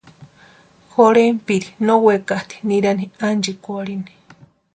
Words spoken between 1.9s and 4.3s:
wekaxati nirani ánchikwarhini.